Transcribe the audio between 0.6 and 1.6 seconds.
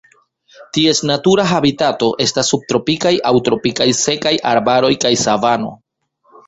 Ties natura